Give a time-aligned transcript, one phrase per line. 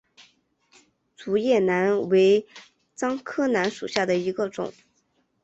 [1.15, 2.47] 竹叶楠为
[2.95, 4.73] 樟科楠属下的一个种。